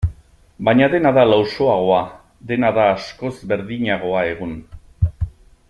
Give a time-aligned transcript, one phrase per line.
[0.69, 1.99] Baina dena da lausoagoa,
[2.53, 4.57] dena da askoz berdinagoa egun.